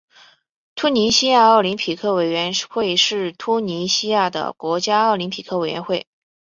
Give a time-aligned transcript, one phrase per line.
[0.73, 6.07] 突尼西亚奥林匹克委员会是突尼西亚的国家奥林匹克委员会。